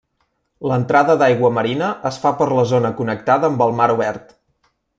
L’entrada 0.69 1.15
d’aigua 1.19 1.51
marina 1.57 1.89
es 2.11 2.17
fa 2.23 2.31
per 2.39 2.47
la 2.59 2.63
zona 2.73 2.93
connectada 3.03 3.51
amb 3.53 3.65
el 3.67 3.77
mar 3.81 3.91
obert. 3.97 4.35